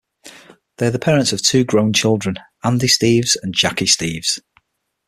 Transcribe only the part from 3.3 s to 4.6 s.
and Jackie Steves.